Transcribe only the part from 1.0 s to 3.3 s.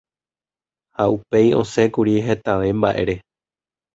upéi osẽkuri hetave mba'ére